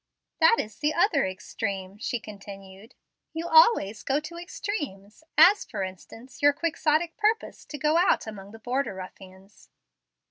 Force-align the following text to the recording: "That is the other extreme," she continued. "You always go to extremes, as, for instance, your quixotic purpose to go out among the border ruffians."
"That 0.39 0.55
is 0.57 0.77
the 0.79 0.95
other 0.95 1.27
extreme," 1.27 1.99
she 1.99 2.19
continued. 2.19 2.95
"You 3.33 3.47
always 3.47 4.01
go 4.01 4.19
to 4.19 4.35
extremes, 4.35 5.23
as, 5.37 5.63
for 5.63 5.83
instance, 5.83 6.41
your 6.41 6.53
quixotic 6.53 7.15
purpose 7.17 7.65
to 7.65 7.77
go 7.77 7.97
out 7.97 8.25
among 8.25 8.49
the 8.51 8.57
border 8.57 8.95
ruffians." 8.95 9.69